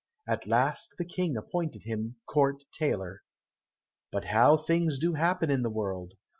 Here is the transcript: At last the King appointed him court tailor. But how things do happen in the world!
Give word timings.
At 0.27 0.47
last 0.47 0.95
the 0.97 1.05
King 1.05 1.37
appointed 1.37 1.83
him 1.83 2.15
court 2.25 2.63
tailor. 2.71 3.21
But 4.11 4.25
how 4.25 4.57
things 4.57 4.97
do 4.97 5.13
happen 5.13 5.51
in 5.51 5.61
the 5.61 5.69
world! 5.69 6.13